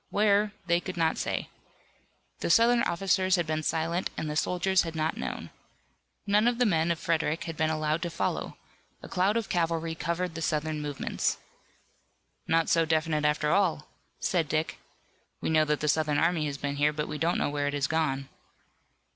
[0.09, 0.51] Where!
[0.65, 1.47] They could not say.
[2.39, 5.51] The Southern officers had been silent and the soldiers had not known.
[6.25, 8.57] None of the people of Frederick had been allowed to follow.
[9.03, 11.37] A cloud of cavalry covered the Southern movements.
[12.47, 14.79] "Not so definite after all," said Dick.
[15.39, 17.75] "We know that the Southern army has been here, but we don't know where it
[17.75, 18.27] has gone."